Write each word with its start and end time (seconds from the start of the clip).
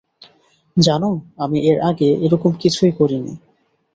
জানো, 0.77 1.09
আমি 1.37 1.57
এর 1.69 1.77
আগে 1.89 2.09
এরকম 2.25 2.51
কিছুই 2.53 2.91
করিনি। 2.91 3.33